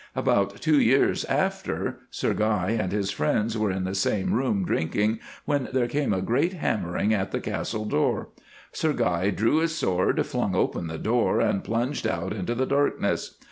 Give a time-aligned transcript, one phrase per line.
[0.15, 5.19] "About two years after, Sir Guy and his friends were in the same room drinking
[5.45, 8.29] when there came a great hammering at the Castle door.
[8.71, 13.37] Sir Guy drew his sword, flung open the door, and plunged out into the darkness.